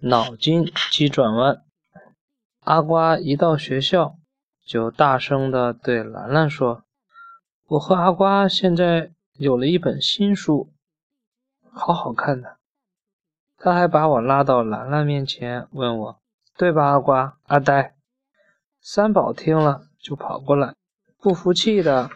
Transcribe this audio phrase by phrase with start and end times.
[0.00, 1.64] 脑筋急转弯。
[2.60, 4.16] 阿瓜一到学校，
[4.64, 6.84] 就大声地对兰兰说
[7.66, 10.72] ：“我和阿瓜现在有了一本新书，
[11.72, 12.58] 好好看的。”
[13.58, 16.20] 他还把我拉到兰兰面前，问我
[16.56, 17.96] ：“对吧，阿瓜？”阿呆、
[18.80, 20.76] 三宝听了，就跑过来，
[21.20, 22.08] 不服气的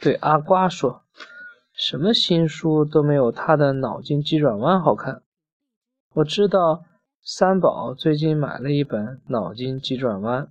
[0.00, 1.04] 对阿瓜说
[1.72, 5.22] ：“什么新书都没有他的脑筋急转弯好看。”
[6.14, 6.84] 我知道。
[7.26, 10.42] 三宝最近买了一本《脑筋急转弯》，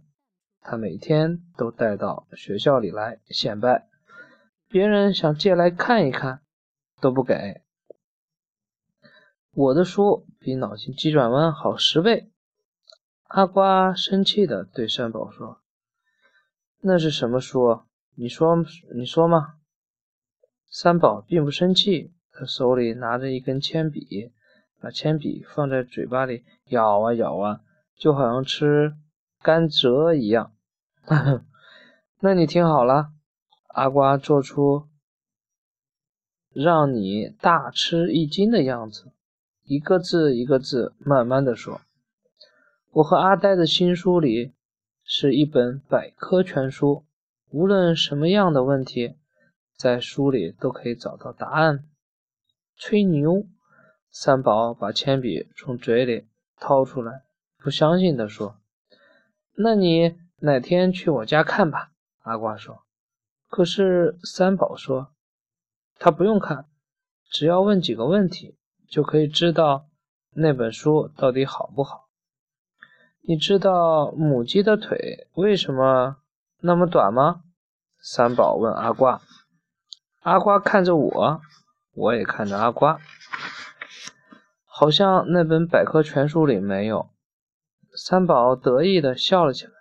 [0.60, 3.88] 他每天都带到学校里来显摆，
[4.70, 6.42] 别人想借来看一看
[7.00, 7.62] 都不给。
[9.52, 12.32] 我的书比《脑筋急转弯》好十倍。
[13.26, 15.62] 阿瓜生气地对三宝说
[16.82, 17.84] ：“那是什么书？
[18.16, 18.66] 你说，
[18.96, 19.60] 你说嘛。”
[20.72, 24.34] 三宝并不生气，他手里拿着一根铅笔。
[24.84, 27.62] 把铅笔放在嘴巴里咬啊咬啊，
[27.96, 28.94] 就好像吃
[29.42, 30.52] 甘蔗一样。
[32.20, 33.14] 那你听好了，
[33.70, 34.90] 阿瓜做出
[36.52, 39.14] 让你大吃一惊的样子，
[39.64, 41.80] 一个字一个字慢慢的说。
[42.92, 44.52] 我和阿呆的新书里
[45.06, 47.06] 是一本百科全书，
[47.52, 49.16] 无论什么样的问题，
[49.78, 51.86] 在书里都可以找到答案。
[52.76, 53.46] 吹牛。
[54.16, 56.28] 三宝把铅笔从嘴里
[56.60, 57.24] 掏出来，
[57.58, 58.58] 不相信地说
[59.58, 61.90] ：“那你哪天去我家看吧。”
[62.22, 62.84] 阿瓜说。
[63.50, 65.12] 可是三宝说
[65.98, 66.68] ：“他不用看，
[67.32, 68.56] 只要问几个问题，
[68.88, 69.88] 就可以知道
[70.36, 72.08] 那本书到底好不好。
[73.22, 76.18] 你知道母鸡的腿为什么
[76.60, 77.42] 那么短吗？”
[78.00, 79.20] 三宝问阿瓜。
[80.22, 81.42] 阿瓜看着我，
[81.96, 83.00] 我也看着阿瓜。
[84.76, 87.12] 好像那本百科全书里没有。
[87.96, 89.72] 三宝得意的笑了起来。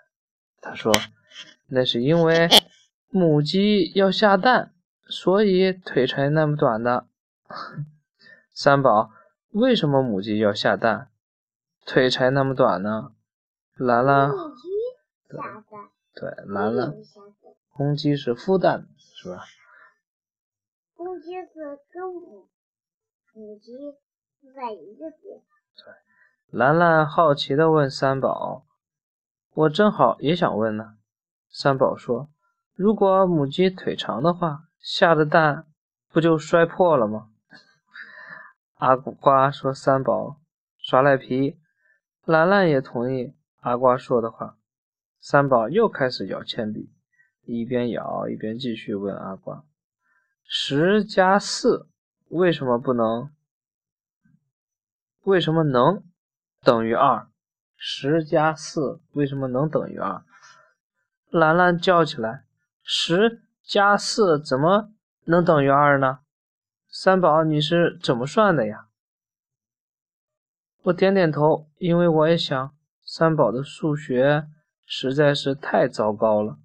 [0.60, 0.92] 他说
[1.68, 2.46] ：“那是因为
[3.08, 4.74] 母鸡要下蛋，
[5.06, 7.06] 所以腿才那么短的。
[8.52, 9.10] ”三宝，
[9.52, 11.08] 为什么母鸡要下蛋，
[11.86, 13.14] 腿才那么短呢？
[13.76, 14.30] 兰兰，
[16.14, 16.94] 对，兰兰，
[17.72, 19.42] 公鸡是孵蛋，是吧？
[20.94, 22.46] 公鸡是跟母
[23.32, 23.72] 母鸡。
[24.50, 25.94] 在一个地方。
[26.50, 28.66] 兰兰好奇地问三宝
[29.54, 30.96] ：“我正好也想问呢。”
[31.50, 32.28] 三宝说
[32.74, 35.66] ：“如果母鸡腿长的话，下的蛋
[36.10, 37.30] 不就摔破了吗？”
[38.76, 40.40] 阿瓜说：“三宝
[40.78, 41.58] 耍赖皮。”
[42.24, 44.56] 兰兰也同意阿瓜说的话。
[45.20, 46.92] 三宝又开始咬铅笔，
[47.44, 49.64] 一边咬一边继续问阿瓜
[50.44, 51.88] ：“十加四
[52.28, 53.30] 为什么不能？”
[55.24, 56.02] 为什么能
[56.62, 57.28] 等于二？
[57.76, 60.24] 十加四为什么能等于二？
[61.30, 62.44] 兰兰叫起来
[62.82, 64.90] ：“十加四怎么
[65.24, 66.18] 能等于二呢？”
[66.90, 68.88] 三宝，你是怎么算的呀？
[70.82, 74.48] 我点点头，因为我也想，三宝的数学
[74.84, 76.58] 实在是太糟糕了。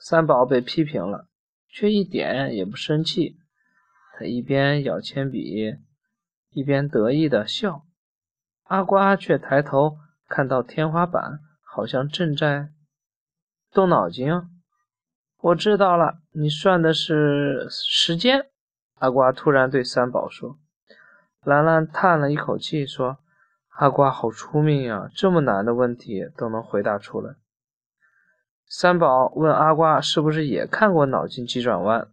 [0.00, 1.28] 三宝被批评了，
[1.68, 3.38] 却一点也不生气，
[4.18, 5.76] 他一边咬铅笔。
[6.56, 7.82] 一边得意的笑，
[8.62, 12.70] 阿瓜却抬头看到天花板，好像正在
[13.70, 14.32] 动脑筋。
[15.42, 18.46] 我知道了，你算的是时间。
[18.94, 20.56] 阿瓜突然对三宝说。
[21.44, 23.18] 兰兰叹了一口气说
[23.76, 27.34] ：“阿瓜好出名呀，这么难的问题都能回答出来。”
[28.66, 32.08] 三宝问阿瓜：“是不是也看过脑筋急转弯？”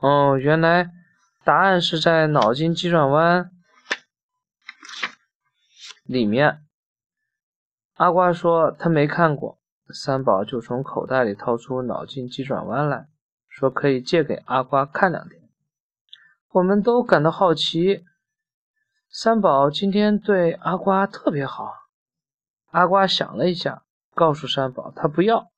[0.00, 0.90] 哦，原来。
[1.42, 3.50] 答案是在脑筋急转弯
[6.04, 6.62] 里面。
[7.94, 9.58] 阿瓜说他没看过，
[9.92, 13.08] 三宝就从口袋里掏出脑筋急转弯来
[13.48, 15.40] 说可以借给阿瓜看两天。
[16.50, 18.04] 我们都感到好奇，
[19.08, 21.74] 三宝今天对阿瓜特别好。
[22.70, 23.82] 阿瓜想了一下，
[24.14, 25.50] 告诉三宝他不要，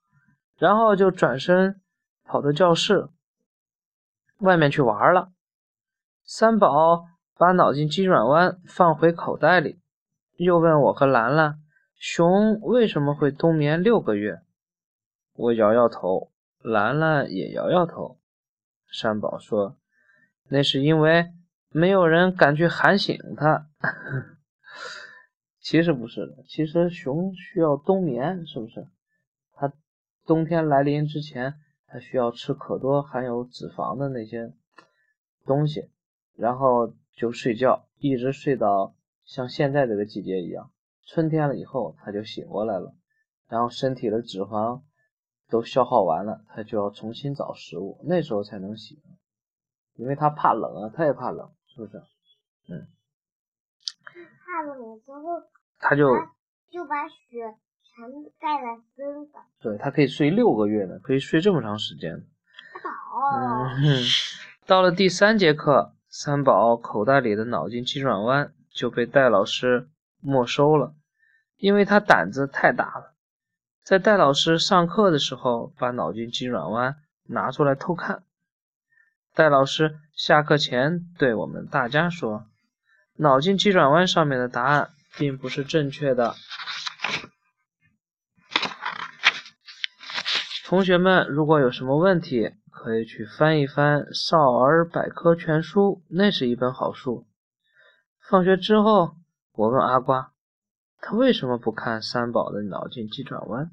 [0.57, 1.81] 然后就转身
[2.25, 3.09] 跑到教室
[4.39, 5.33] 外面去玩了。
[6.35, 9.79] 三宝把脑筋急转弯放回口袋里，
[10.37, 11.61] 又问我和兰兰
[12.01, 14.41] ：“熊为什么会冬眠六个月？”
[15.37, 16.33] 我摇摇头，
[16.63, 18.19] 兰兰也摇摇头。
[18.91, 19.77] 三宝说
[20.49, 21.31] ：“那是因为
[21.69, 23.67] 没有人敢去喊醒它。
[25.61, 28.87] ”其实不是的，其实熊需要冬眠，是不是？
[29.53, 29.71] 它
[30.25, 31.57] 冬天来临之前，
[31.87, 34.55] 它需要吃可多含有脂肪的那些
[35.45, 35.91] 东西。
[36.37, 38.95] 然后就睡觉，一直睡到
[39.25, 40.71] 像现在这个季节一样，
[41.07, 42.95] 春天了以后它就醒过来了，
[43.49, 44.83] 然后身体的脂肪
[45.49, 48.99] 都消耗完了，它就要重新找食物，那时候才能醒，
[49.95, 52.03] 因为它怕冷啊，它也怕冷，是不是？
[52.69, 52.87] 嗯。
[54.45, 55.43] 怕冷之后，
[55.79, 56.09] 它就
[56.71, 58.05] 就把雪全
[58.39, 59.43] 盖在身上。
[59.61, 62.15] 对，它可以睡六个月呢，可以睡这么长时间。
[62.83, 63.21] 好。
[63.77, 64.03] 嗯，
[64.67, 65.95] 到了第三节课。
[66.15, 69.89] 三宝口袋里的脑筋急转弯就被戴老师
[70.21, 70.93] 没收了，
[71.57, 73.15] 因为他胆子太大了，
[73.83, 76.97] 在戴老师上课的时候把脑筋急转弯
[77.29, 78.25] 拿出来偷看。
[79.35, 82.45] 戴老师下课前对我们大家说
[83.17, 86.35] ：“脑筋急转弯上面的答案并不是正确的，
[90.73, 97.27] 同学们如果有什么问题。”可以去翻一翻《少儿百科全书》，那是一本好书。
[98.19, 99.15] 放学之后，
[99.53, 100.33] 我问阿瓜，
[100.99, 103.71] 他为什么不看三宝的脑筋急转弯？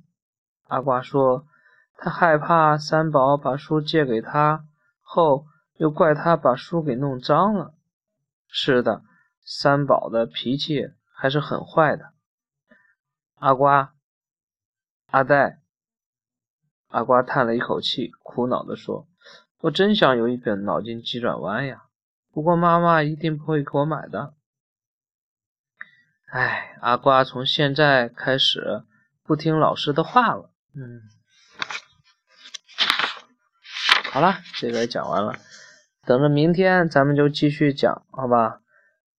[0.68, 1.48] 阿瓜说，
[1.96, 4.66] 他害怕三宝把书借给他
[5.02, 5.46] 后，
[5.78, 7.74] 又怪他把书给弄脏了。
[8.50, 9.02] 是的，
[9.46, 12.12] 三宝的脾气还是很坏的。
[13.36, 13.94] 阿瓜，
[15.08, 15.62] 阿呆。
[16.90, 19.08] 阿瓜叹了一口气，苦恼地说
[19.62, 21.84] ：“我真想有一本脑筋急转弯呀，
[22.32, 24.34] 不过妈妈一定不会给我买的。”
[26.32, 28.84] 哎，阿瓜从现在开始
[29.24, 30.52] 不听老师的话了。
[30.76, 31.02] 嗯，
[34.12, 35.36] 好了，这个讲完了，
[36.06, 38.62] 等着明天咱们就继续讲，好吧？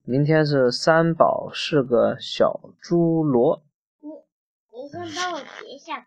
[0.03, 3.63] 明天是三宝是个小猪罗。
[4.01, 4.09] 你
[4.83, 6.07] 你先帮我截下。